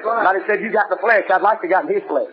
[0.04, 1.24] Somebody said, you got the flesh.
[1.30, 2.32] I'd like to got his flesh.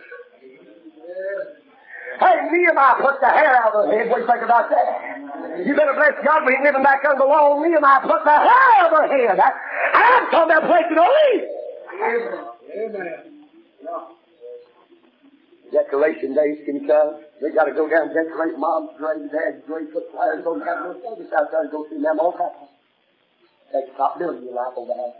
[2.20, 4.08] Hey, Nehemiah put the hair out of her head.
[4.08, 5.66] What do you think about that?
[5.66, 7.58] You better bless God we ain't living back under the law.
[7.58, 9.34] Nehemiah put the hair out of her head.
[9.34, 11.42] I'm talking about placing a leaf.
[12.74, 13.34] Amen.
[15.74, 17.18] Decoration days can come.
[17.42, 20.86] They got to go down and decorate mom's grave, dad's grave, put flowers on, have
[20.86, 22.70] no service out there and go see them all happen.
[23.72, 25.10] They stop building your life over there.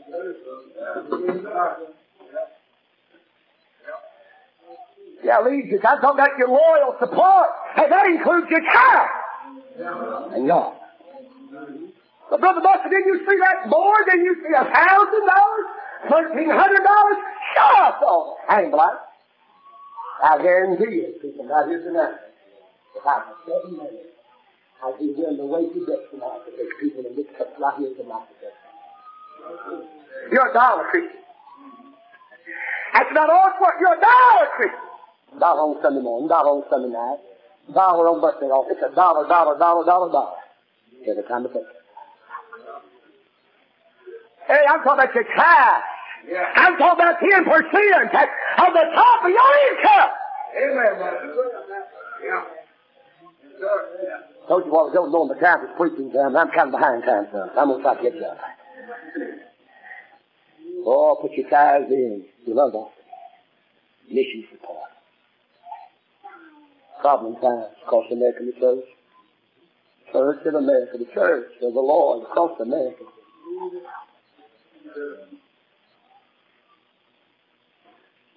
[5.24, 5.82] Yeah, allegiance.
[5.82, 7.48] I'm talking about your loyal support.
[7.74, 9.10] Hey, that includes your child.
[10.38, 10.74] And God.
[12.30, 14.04] But Brother Buster, didn't you see that more?
[14.06, 15.66] Didn't you see a thousand dollars?
[16.08, 17.18] Thirteen hundred dollars?
[17.54, 18.36] Sure I saw.
[18.48, 18.98] I ain't blind.
[20.24, 22.16] I guarantee you, people right here tonight,
[22.96, 24.16] if I was seven minutes,
[24.80, 27.76] I'd be willing to wait to death tonight to take people in this cup right
[27.76, 28.24] here tonight.
[30.32, 31.20] You're a dollar Christian.
[32.94, 33.76] That's not all worth.
[33.78, 34.80] You're a dollar Christian.
[35.38, 37.20] Dollar on Sunday morning, dollar on Sunday night,
[37.74, 38.64] dollar on birthday off.
[38.70, 40.40] It's a dollar, dollar, dollar, dollar, dollar.
[41.06, 41.60] Every time to pay.
[44.48, 45.93] Hey, I'm talking about your cash.
[46.28, 46.52] Yeah.
[46.56, 50.10] I'm talking about 10% of the top of your income.
[50.56, 51.34] Amen, brother.
[52.24, 52.44] Yeah.
[54.48, 56.37] Told you what, don't know the time is preaching time.
[56.37, 57.50] I'm kind of behind time, son.
[57.56, 58.38] I'm going to try to get you up.
[60.87, 62.24] Oh, put your tithes in.
[62.46, 62.90] You love that.
[64.12, 64.90] Mission support.
[67.00, 68.84] Problem times across America, the church.
[70.12, 73.04] Church in America, the church of the Lord across America.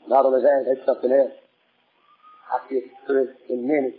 [0.08, 1.34] Not only that, there's something else.
[2.52, 3.94] I see it in many,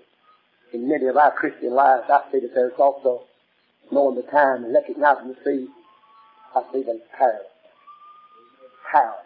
[0.73, 2.05] in many of our Christian lives.
[2.09, 3.25] I see that there's also
[3.93, 5.69] knowing the time and recognizing the seed.
[6.57, 7.45] I see that it's power.
[8.91, 9.21] Power.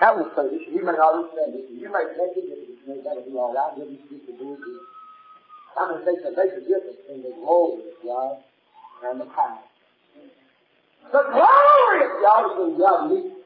[0.00, 3.02] I will say this, you may not understand this, you may think it, you may
[3.02, 4.80] that'll be all right, you'll just do.
[5.78, 8.38] I'm going to say that a difference in the glory of God
[9.04, 9.58] and the power.
[11.10, 13.37] The glory of God is when God meets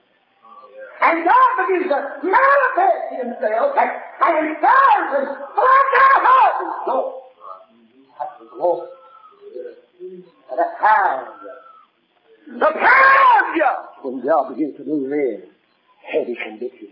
[1.03, 3.91] and God begins to manifest Himself and,
[4.23, 7.23] and stirs and floods our hearts and soul.
[8.19, 8.88] That's the glory.
[10.01, 11.61] And the power of God.
[12.61, 13.79] The power of God.
[14.03, 15.43] When God begins to move in,
[16.07, 16.88] heavy conviction.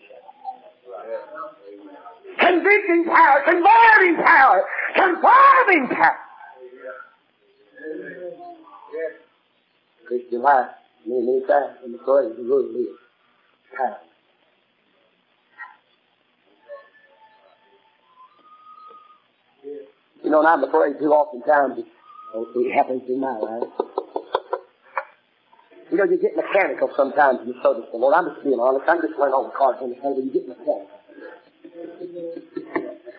[2.39, 6.19] Convicting power, converting power, confirming power.
[10.07, 10.71] Christian life,
[11.07, 12.89] many, many times in the word is
[20.23, 21.87] You know, and I'm afraid too often times it,
[22.37, 23.69] it happens in my life.
[25.91, 28.15] You know, you get mechanical sometimes in the service of the Lord.
[28.15, 28.87] I'm just being honest.
[28.87, 30.23] I'm just laying all the cards on the table.
[30.23, 30.87] You get mechanical.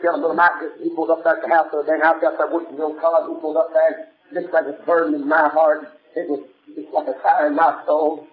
[0.01, 2.03] Tell him, little Mike, he pulled up there at the house the other day, and
[2.03, 3.27] I was out there working the old cars.
[3.27, 5.99] He pulled up there, and just like a burden in my heart.
[6.15, 8.27] It was just like a fire in my soul.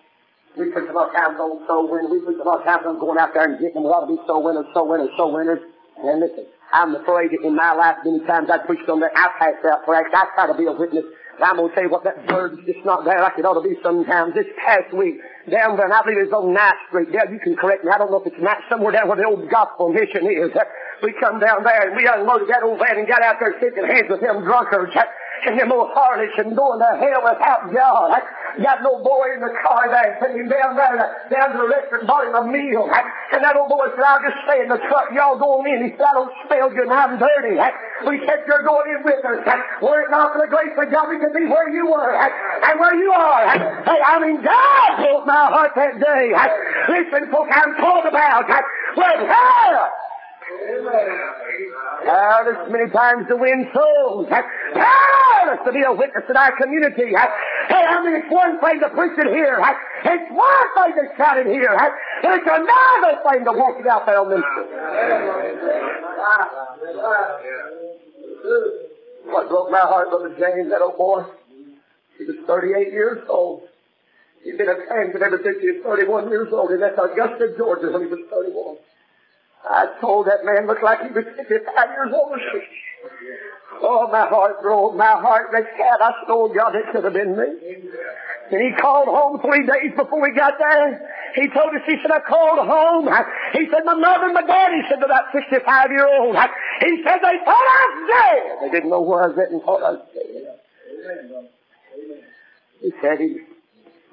[0.57, 2.11] We preach about times on soul winners.
[2.11, 3.85] We preach about times on going out there and getting them.
[3.85, 5.61] We ought to be soul winners, soul winners, soul winners.
[5.99, 9.13] And listen, I'm afraid that in my life, many times I preached on that.
[9.15, 9.95] I passed out for.
[9.95, 11.05] I try to be a witness.
[11.39, 13.63] And I'm going to tell you what, that bird's just not there like it ought
[13.63, 14.35] to be sometimes.
[14.35, 17.15] This past week, down there, and I believe it's on Ninth Street.
[17.15, 17.95] Dale, you can correct me.
[17.95, 20.51] I don't know if it's not somewhere down where the old gospel mission is.
[21.01, 23.87] We come down there and we unloaded that old van and got out there shaking
[23.87, 24.91] hands with them drunkards
[25.47, 28.19] and them old harlots and going to hell without God.
[28.57, 32.07] Got no boy in the car there, sent him down there, down to the restaurant,
[32.09, 32.89] bought him a meal.
[32.89, 35.13] And that old boy said, I'll just stay in the truck.
[35.13, 35.85] Y'all go in.
[35.85, 37.61] He said, I don't smell good and I'm dirty.
[38.09, 39.45] We said, you're going in with us.
[39.83, 42.81] Were it not for the grace of God, we could be where you were and
[42.81, 43.45] where you are.
[43.85, 46.33] Hey, I mean, God broke my heart that day.
[46.89, 48.49] Listen, folks, I'm talking about.
[48.97, 49.27] Well,
[50.59, 51.35] power.
[52.05, 54.27] Powerless many times to win souls.
[54.29, 57.15] Powerless to be a witness in our community.
[57.69, 59.61] Hey, I mean, it's one thing to preach it here.
[60.05, 61.77] It's one thing to shout it here.
[62.25, 64.43] It's another thing to walk it out there on this.
[69.27, 71.25] What broke my heart, Brother James, that old boy?
[72.17, 73.63] He was 38 years old.
[74.43, 77.91] He'd been a transit ever since he was 31 years old, and that's Augusta, Georgia,
[77.93, 78.77] when he was 31.
[79.65, 81.49] I told that man looked like he was 55
[81.91, 82.39] years old.
[83.81, 84.97] Oh, my heart broke.
[84.97, 86.01] My heart was sad.
[86.01, 87.47] I told God it could have been me.
[88.51, 91.05] And he called home three days before we got there.
[91.35, 93.09] He told us, he said, I called home.
[93.53, 96.35] He said, my mother and my daddy said to that 65 year old.
[96.81, 98.59] He said, they thought I was dead.
[98.63, 100.49] They didn't know where I was at and thought I was dead.
[102.81, 103.37] He said, he,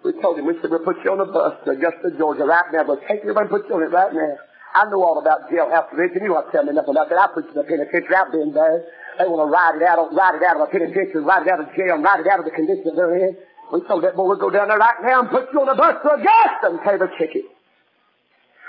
[0.03, 2.65] we told him, we said, we'll put you on a bus to Augusta, Georgia right
[2.73, 2.83] now.
[2.85, 4.35] We'll take you and put you on it right now.
[4.75, 6.27] I know all about jailhouse religion.
[6.27, 7.15] You don't tell me nothing about that.
[7.15, 8.11] I preach in the penitentiary.
[8.11, 8.83] I've been there.
[9.17, 11.63] They want to write it out, write it out of a penitentiary, write it out
[11.63, 13.39] of jail, write it out of the condition they're in.
[13.71, 15.79] We told that boy we'd go down there right now and put you on the
[15.79, 17.47] bus to Augusta and pay the ticket.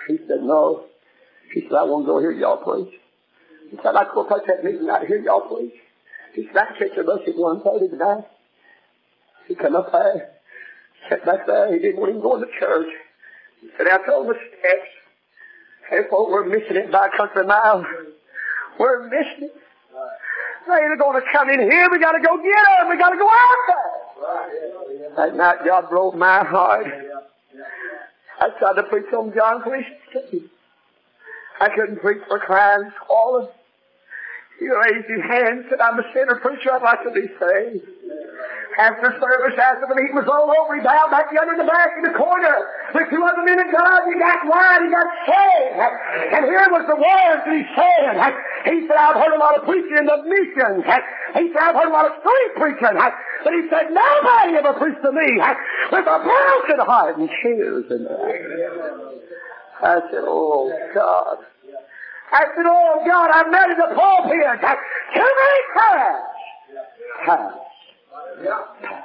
[0.07, 0.87] He said, no.
[1.53, 2.95] He said, I want to go hear y'all preach.
[3.71, 5.75] He said, I'd like to go that meeting out here, y'all preach.
[6.35, 8.25] He said, I can catch the bus at 1.30 tonight.
[9.49, 10.31] He come up there,
[11.09, 11.75] sat back there.
[11.75, 12.93] He didn't want him going to church.
[13.61, 14.96] He said, I told the steps.
[15.91, 17.87] Hey, folks, we're missing it by a country mile.
[18.79, 19.55] We're missing it.
[20.67, 21.89] They're going to come in here.
[21.91, 22.89] We got to go get them.
[22.91, 25.11] We got to go out there.
[25.17, 26.87] That night, God broke my heart.
[28.41, 30.43] I tried to preach on John Cleese.
[31.61, 33.49] I couldn't preach for crying, calling.
[34.59, 36.73] He raised his hand and said, I'm a sinner preacher.
[36.73, 37.87] I'd like to be saved.
[38.77, 41.97] After service, after the meeting was all over, he bowed back yonder in the back
[41.97, 44.05] in the corner with two other men of God.
[44.05, 45.81] He got wide, he got saved.
[46.37, 48.21] And here was the words that he said.
[48.69, 50.85] He said, I've heard a lot of preaching in the missions.
[51.41, 53.01] He said, I've heard a lot of street preaching.
[53.01, 55.41] But he said, nobody ever preached to me
[55.97, 58.05] with a broken heart and tears in.
[59.81, 61.49] I said, oh God.
[62.29, 64.61] I said, oh God, I'm ready to pulpit.
[65.17, 65.61] Too many
[67.25, 67.57] times.
[68.17, 68.97] Times.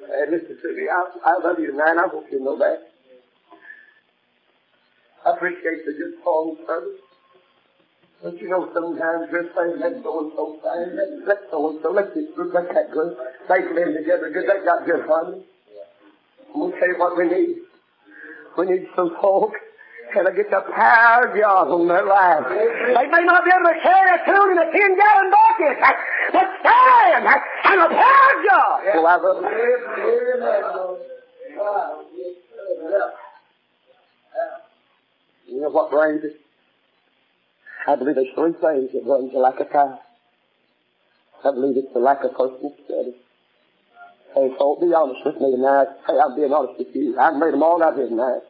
[0.00, 0.88] Hey, listen to me.
[0.88, 1.96] I, I love you tonight.
[1.96, 2.90] I hope you know that.
[5.24, 7.00] I appreciate the good song service.
[8.22, 11.78] But you know, sometimes we're saying, let's go and so fine, let's, let's so and
[11.82, 13.16] so, let's this group, let's that good.
[13.48, 15.42] They them together good, they got good harmony.
[16.52, 17.56] I'm going to tell you what we need.
[18.58, 19.54] We need some folk
[20.14, 22.46] I get the power of God on their lives.
[22.50, 25.78] They may not be able to carry a tune in a ten gallon bucket,
[26.32, 27.26] but stand
[27.64, 28.80] and of God.
[28.86, 29.22] I love
[35.48, 36.40] You know what brings it?
[37.86, 39.98] I believe there's three things that brings a lack of time.
[41.44, 43.14] I believe it's the lack of personal study.
[44.34, 45.88] Hey, folk, be honest with me tonight.
[46.06, 47.18] Hey, I'm being honest with you.
[47.18, 48.42] I've made them all out here tonight.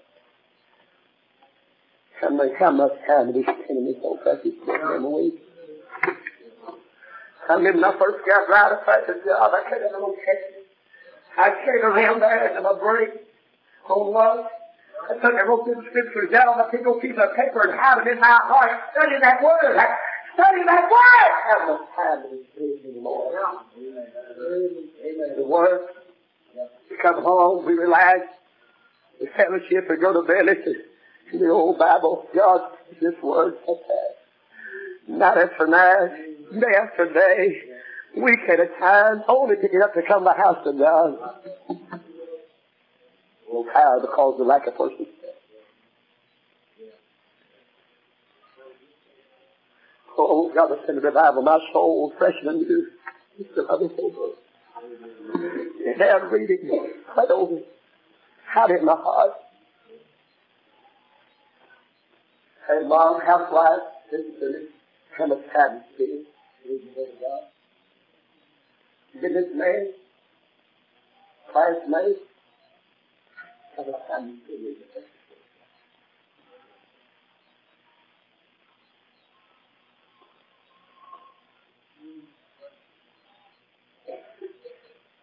[2.21, 5.41] How much, how much time did he spend in this old precious a week?
[7.51, 10.63] I when I first got right up at the job, I in a little kitchen.
[11.37, 13.11] I came around there in my break
[13.89, 14.47] on lunch.
[15.11, 17.99] I took and wrote them scriptures down on a single piece of paper and had
[17.99, 19.77] them in my heart, studying that word.
[19.79, 19.97] I
[20.35, 21.31] studying that word.
[21.51, 23.33] How much time did he spend anymore?
[23.77, 25.37] Amen.
[25.37, 25.89] The word.
[26.91, 28.21] We come home, we relax,
[29.21, 30.47] we fellowship, we go to bed.
[30.47, 30.83] Listen,
[31.33, 32.61] the old Bible, God,
[33.01, 33.55] this word
[35.23, 37.63] after night, day after day, after day,
[38.17, 40.79] week at a time, only to get up to come to uh, the house of
[40.79, 41.19] God.
[43.51, 44.01] Well, how?
[44.01, 45.07] Because of the lack of person.
[50.19, 52.87] Oh, God, sin the Bible, my soul, fresh and new.
[53.39, 54.37] It's the other book.
[55.87, 56.19] And I
[57.31, 57.61] over,
[58.47, 59.33] hide it in my heart.
[62.69, 64.69] Hey, mom, housewife, this is the
[65.17, 65.33] kind
[66.75, 67.51] of time spirit.
[69.21, 69.93] Businessman,
[71.53, 72.17] classmate,
[73.77, 74.77] have a time spirit.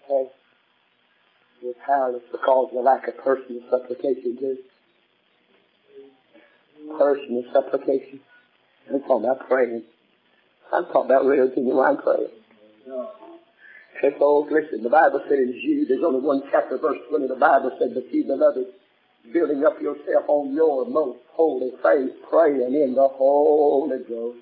[0.10, 0.30] Okay.
[1.62, 4.58] We're powerless because of the lack of personal supplication too
[6.98, 8.20] personal supplication.
[8.90, 9.84] I'm talking about praying.
[10.72, 12.28] I'm talking about real genuine prayer.
[14.02, 17.36] Hey, folks, listen, the Bible said in Jude, there's only one chapter, verse 20, the
[17.36, 18.68] Bible said, But you, beloved,
[19.34, 24.40] building up yourself on your most holy faith, praying in the Holy Ghost.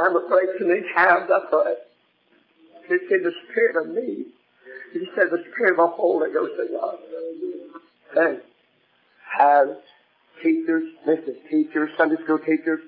[0.00, 1.74] I'm afraid too many times I pray.
[2.88, 4.26] It's in the Spirit of me.
[4.92, 6.98] He said, the Spirit of the Holy Ghost of God.
[8.14, 8.38] Hey,
[9.38, 9.68] has
[10.42, 11.36] teachers, Mrs.
[11.50, 12.80] Teachers, Sunday school teachers,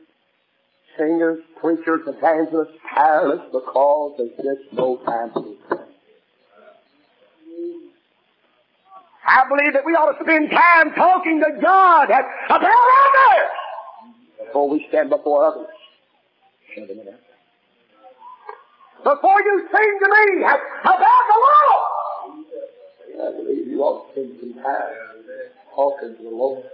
[1.01, 5.57] singers, preachers, evangelists, tireless because there's just no time to.
[9.27, 13.51] I believe that we ought to spend time talking to God about others
[14.45, 15.69] before we stand before others.
[19.03, 22.45] Before you sing to me about the Lord.
[23.23, 24.95] I believe you ought to spend some time
[25.75, 26.65] talking to the Lord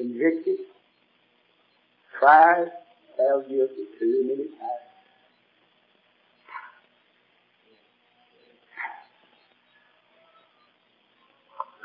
[0.00, 0.56] convicted,
[2.18, 2.72] tried,
[3.18, 4.88] found guilty too many times.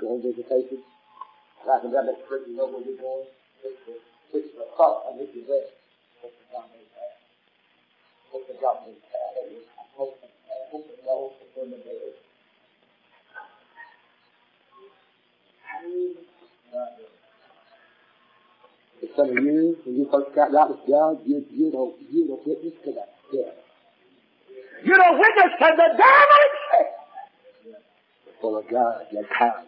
[0.05, 0.77] on visitation.
[1.65, 3.25] I can grab that you know where you're going.
[4.31, 5.73] Which the thought and which is rest.
[6.21, 6.69] What's the God?
[8.29, 8.85] What's the God?
[9.97, 10.19] Hope
[16.85, 17.14] dead.
[19.15, 22.45] Some of you, when you first got right with God, you you don't you don't
[22.45, 23.55] witness to that death.
[24.83, 26.55] You don't witness to the damage
[28.45, 29.65] full of God, your kind.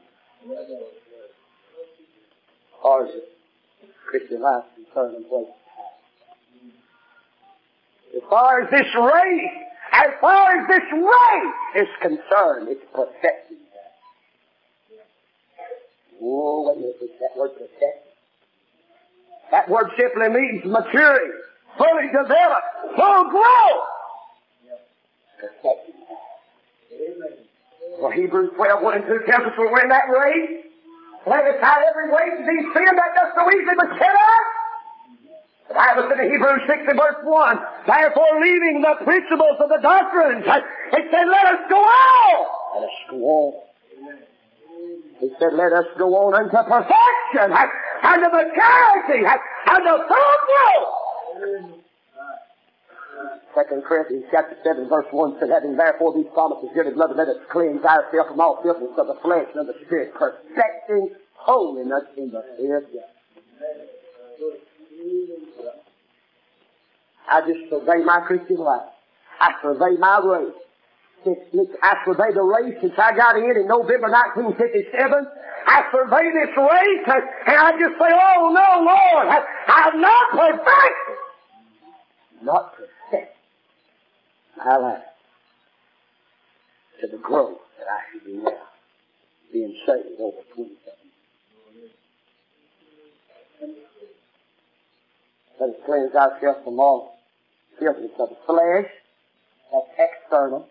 [2.83, 3.29] Or is it
[4.05, 5.47] Christian life concerned in place?
[8.15, 9.51] As far as this race,
[9.91, 13.57] as far as this race is concerned, it's perfecting.
[16.21, 18.06] Oh, wait a minute, that word perfecting.
[19.51, 21.33] That word simply means maturing,
[21.77, 23.87] fully developed, full growth.
[27.99, 30.65] Well, Hebrews 12, 1 and 2 tells us we're in that race.
[31.25, 34.47] Lay aside every weight and these sin that does so easily beset us.
[35.67, 39.79] The Bible said in Hebrews 6 and verse 1, Therefore leaving the principles of the
[39.81, 42.47] doctrines, it said, Let us go on.
[42.75, 43.53] Let us go on.
[45.19, 47.51] He said, Let us go on unto perfection,
[48.03, 51.83] unto maturity, unto full growth.
[53.55, 57.37] Second Corinthians chapter 7 verse 1 said, having therefore these promises, dearly beloved, let us
[57.51, 62.29] cleanse ourselves from all filthiness of the flesh and of the spirit, perfecting holiness in
[62.29, 63.17] the fear of God.
[67.29, 68.89] I just survey my Christian life.
[69.39, 70.53] I survey my race.
[71.81, 75.27] I survey the race since I got in in November 1957.
[75.67, 77.05] I survey this race
[77.47, 79.27] and I just say, oh no, Lord,
[79.67, 80.99] I'm not perfect.
[82.43, 82.87] Not perfect
[84.57, 85.03] my life
[87.01, 88.51] to the growth that I should be now,
[89.53, 90.75] being saved over 27.
[95.59, 97.17] Let us cleanse ourselves from all
[97.79, 98.91] filthiness of the flesh,
[99.71, 100.67] that's external,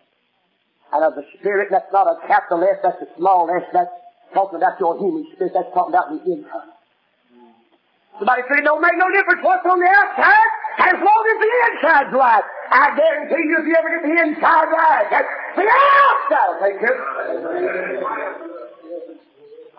[0.93, 3.91] and of the spirit, that's not a capital S, that's a small s, that's
[4.33, 6.75] talking about your human spirit, that's talking about the internal.
[8.17, 11.51] Somebody said it don't make no difference what's on the outside, as long as the
[11.69, 12.45] inside's right.
[12.71, 15.05] I guarantee you if you ever get the inside right,
[15.55, 16.97] the outside will take care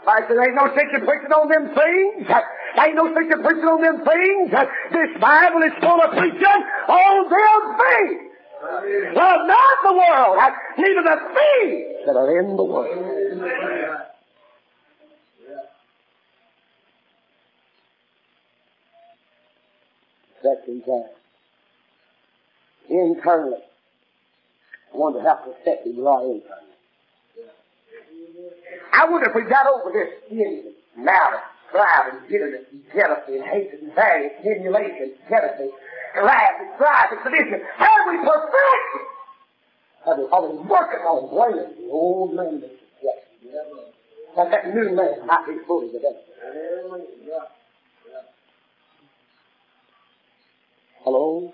[0.08, 2.24] I said, ain't no sense in preaching on them things.
[2.80, 4.48] Ain't no sense in preaching on them things.
[4.88, 8.27] This Bible is full of preaching on them things.
[9.14, 10.38] Love not the world,
[10.78, 13.14] neither the things that are in the world.
[20.42, 21.18] Second time
[22.88, 23.58] internally.
[24.94, 26.64] I wonder how perfected you are internally.
[28.92, 31.40] I wonder if we got over this envy, malice,
[31.70, 35.70] pride, and bitterness, and jealousy, and hatred, and variance, emulation, jealousy,
[36.16, 37.60] wrath, and strife, and sedition.
[37.76, 39.04] Have we perfected?
[40.04, 43.54] Have we, we working on blaming the old man that's rejected?
[44.36, 46.24] That that new man might be fully developed.
[51.04, 51.52] Hello?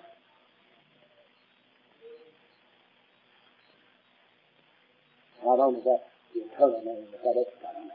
[5.45, 6.01] Not only that,
[6.35, 7.91] the eternal man, but that external man.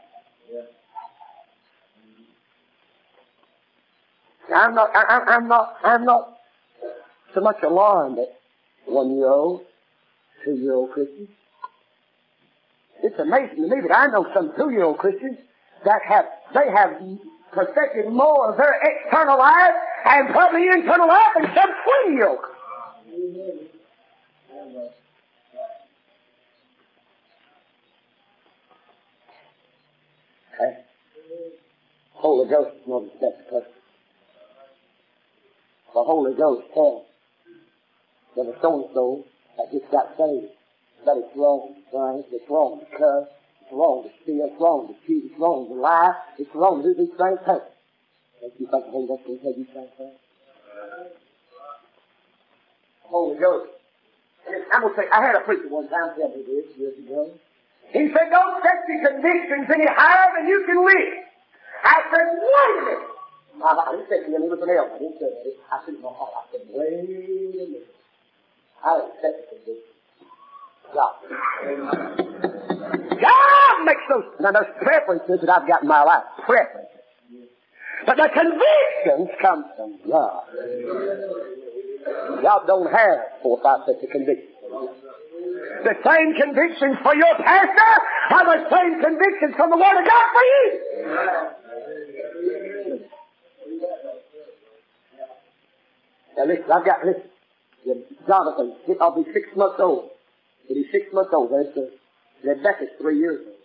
[0.50, 0.79] Yeah.
[4.54, 6.38] I'm not, I, I'm not, I'm not
[7.34, 8.28] so much alarmed at
[8.86, 9.62] one-year-old,
[10.44, 11.28] two-year-old Christians.
[13.02, 15.38] It's amazing to me that I know some two-year-old Christians
[15.84, 17.00] that have, they have
[17.52, 19.74] perfected more of their external life
[20.04, 22.38] and probably internal life than some twenty-year-old.
[30.54, 30.76] Okay?
[32.14, 33.79] Holy Ghost the best person.
[36.00, 37.04] The Holy Ghost tells
[38.34, 39.22] that a so-and-so
[39.58, 40.48] that just got saved
[41.04, 42.24] that it's wrong, right?
[42.32, 43.28] It's wrong to curse,
[43.60, 46.88] it's wrong to steal, it's wrong to cheat, it's wrong to lie, it's wrong to
[46.88, 47.36] do these things.
[47.44, 47.60] Hey,
[48.40, 49.92] don't you think the Holy Ghost will tell you things?
[53.04, 53.68] Holy Ghost.
[54.72, 57.28] I'm going to say, I had a preacher one time tell me this years ago.
[57.92, 61.28] He said, don't set your convictions any higher than you can live.
[61.84, 63.09] I said, wait a minute.
[63.62, 64.70] I, didn't say he was an.
[64.70, 67.86] I said I said, wait.
[70.94, 71.14] God.
[73.20, 76.24] God makes those, now there's preferences that I've got in my life.
[76.46, 76.86] Preferences.
[78.06, 80.44] But the convictions come from God.
[82.42, 84.48] God don't have four, five, six convictions.
[85.84, 87.92] The same convictions for your pastor
[88.30, 91.59] are the same convictions from the Word of God for you.
[96.40, 97.28] Now listen, I've got, listen.
[98.26, 100.08] Jonathan, I'll be six months old.
[100.66, 101.52] He'll be six months old.
[101.52, 101.92] That's the,
[102.40, 103.60] Rebecca's three years old.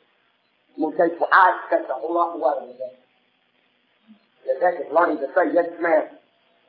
[0.76, 3.00] I'm going to tell you, well, I expect a whole lot more of Rebecca.
[4.44, 6.20] Rebecca's learning to say yes, ma'am.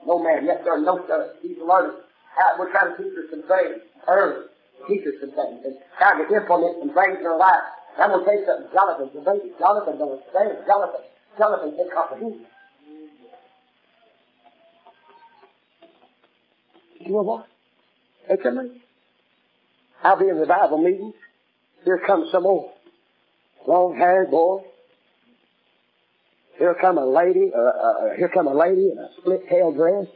[0.06, 0.46] No, ma'am.
[0.46, 0.78] Yes, sir.
[0.78, 1.34] No, sir.
[1.42, 1.98] She's learning.
[2.38, 4.46] How, we're trying to teach her some things early.
[4.86, 5.58] Teach some things.
[5.66, 7.66] And trying to implement some things in her life.
[7.98, 8.70] I'm going to tell you something.
[8.70, 9.50] Jonathan's a baby.
[9.58, 10.54] Jonathan don't understand.
[10.70, 11.02] Jonathan,
[11.34, 12.46] Jonathan can't comprehend.
[17.06, 17.46] You know what?
[18.42, 18.80] Come on.
[20.02, 21.14] I'll be in the Bible meetings.
[21.84, 22.72] Here comes some more
[23.66, 24.62] long-haired boy.
[26.58, 30.06] Here come a lady, uh, uh, here come a lady in a split-tail dress,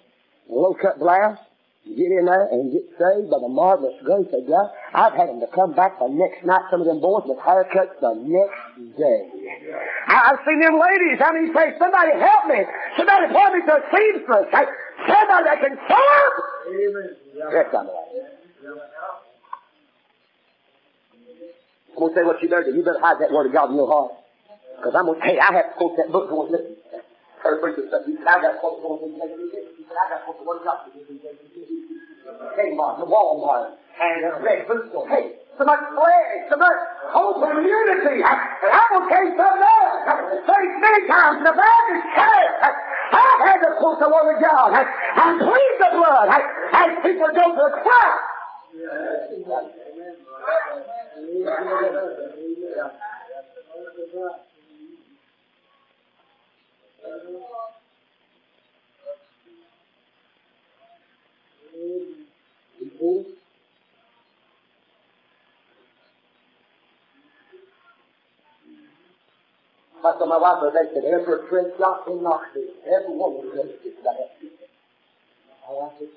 [0.49, 1.39] a low-cut blouse.
[1.87, 4.69] Get in there and get saved by the marvelous grace of God.
[4.93, 7.99] I've had them to come back the next night, some of them boys with haircuts
[8.01, 9.27] the next day.
[10.07, 12.61] I, I've seen them ladies, I mean, say, somebody help me.
[12.97, 14.47] Somebody point me to a seamstress.
[15.09, 16.35] Somebody that can serve.
[16.69, 17.17] Amen.
[17.35, 17.89] Yes, I'm
[21.91, 22.77] I'm going to say what you better do.
[22.77, 24.13] You better hide that word of God in your heart.
[24.77, 26.77] Because I'm going to tell you, I have to quote that book going, listen.
[27.43, 29.33] Her preacher said, he said, I got to quote the word of God.
[29.33, 30.61] He said, I got to quote the word.
[32.61, 35.09] Kmart, the Walmart, and a red boot store.
[35.09, 36.79] Hey, so much flag, so much
[37.11, 38.23] hope and unity.
[38.23, 38.39] And
[38.91, 40.45] going to tell you something else.
[40.81, 42.55] Many times, the Baptist church,
[43.13, 47.57] I've had to quote the word of God and plead the blood as people go
[47.57, 48.21] to the cross.
[70.03, 71.05] That's what my wife was said.
[71.05, 74.33] Every French shop in Knoxville, every woman was registered to that.
[75.69, 76.09] Oh, I said,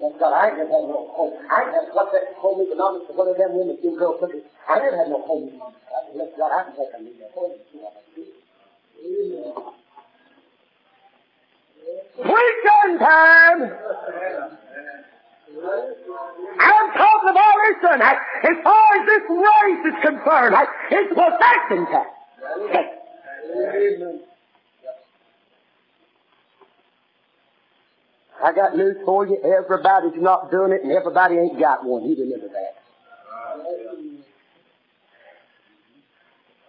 [0.00, 1.38] Thank God, I ain't never had no home.
[1.48, 4.42] I ain't never, what's that home economics, what are them women, two girls cooking?
[4.68, 5.86] I never had no home economics.
[5.86, 8.02] I just left God, I can take a leave at home and see what I
[8.02, 8.34] can do.
[12.26, 13.70] Preaching time!
[15.56, 20.56] I'm talking about, listen, as far as this race is concerned,
[20.90, 22.12] it's perfection time.
[28.44, 29.38] I got news for you.
[29.42, 32.04] Everybody's not doing it, and everybody ain't got one.
[32.04, 32.76] You remember that.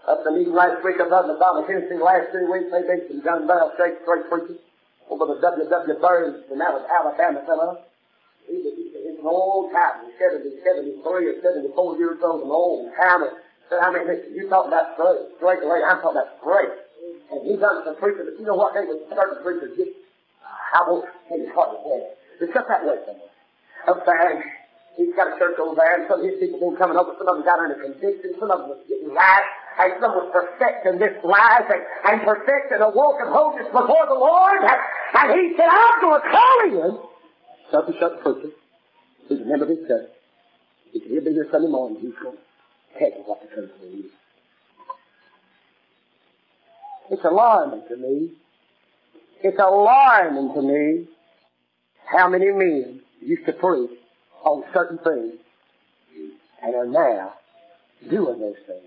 [0.08, 3.22] Up the meeting last week up in Alabama, Tennessee, last two weeks, they've been some
[3.22, 4.58] gun barrel straight straight preachers
[5.10, 6.00] over the W.W.
[6.00, 7.84] Burns, and that was Alabama fellow.
[8.48, 13.44] He's an old timer, 70, 73 or 74 years old, an old timer.
[13.70, 16.72] Said, I mean, you talk about straight, away, I'm talking about straight.
[17.32, 18.72] And he's done some preaching, but you know what?
[18.72, 19.92] They were certain preachers just
[20.74, 22.00] I won't it's hard to uh, say.
[22.44, 23.34] It's just that way somewhere.
[23.88, 24.44] Up there,
[24.96, 27.16] he's got a church over there, and some of his people been coming over.
[27.18, 28.36] Some of them got under conviction.
[28.40, 29.48] Some of them was getting life.
[29.78, 34.18] And some was perfecting this life and, and perfecting a walk of holiness before the
[34.18, 34.66] Lord.
[34.66, 34.80] And,
[35.14, 36.94] and he said, I'm going to call him.
[37.72, 38.56] Shut the shut the preacher.
[39.28, 40.10] He's a member of his church.
[40.94, 42.00] He said, be here Sunday morning.
[42.02, 44.08] He's going to tell you what the church needs.
[47.10, 48.32] It's alarming to me
[49.44, 51.08] it's alarming to me
[52.06, 53.92] how many men used to preach
[54.44, 55.34] on certain things
[56.64, 57.34] and are now
[58.10, 58.84] doing those things.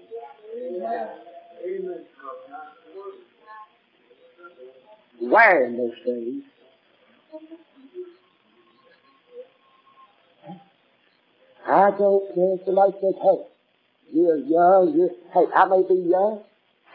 [5.20, 6.42] Wearing those things.
[11.66, 13.38] I don't care if somebody says, hey,
[14.12, 16.42] you're young, you're, hey, I may be young,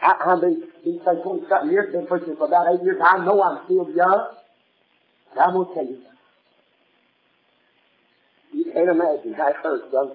[0.02, 3.00] I, been, been say 20 something years, been preaching for about eight years.
[3.02, 4.36] I know I'm still young.
[5.34, 6.12] But I'm going to tell you something.
[8.52, 10.14] You can't imagine how it hurts young.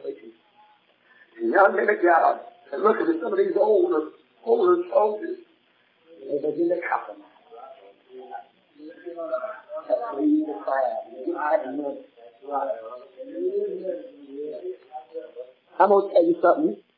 [1.42, 2.40] And young men of God,
[2.72, 4.10] and look at some of these older,
[4.46, 5.38] older soldiers.
[6.22, 7.28] They begin to compromise.
[9.88, 11.02] To please the crowd.
[11.38, 11.78] I'm
[15.90, 16.91] going to tell you something.